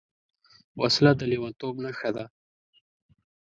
وسله 0.81 1.11
د 1.19 1.21
لېونتوب 1.31 1.75
نښه 1.83 2.09
ده 2.15 2.25